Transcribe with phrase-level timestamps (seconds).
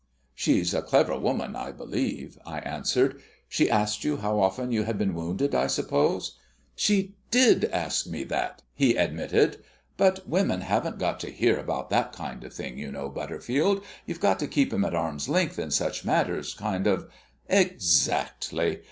[0.33, 3.21] "She's a clever woman, I believe," I answered.
[3.47, 6.39] "She asked you how often you had been wounded, I suppose?"
[6.75, 9.63] "She did ask me that," he admitted;
[9.97, 13.83] "but women haven't got to hear about that kind of thing, you know, Butterfield.
[14.07, 17.07] You've got to keep 'em at arm's length in such matters kind of"
[17.47, 18.79] "Exactly.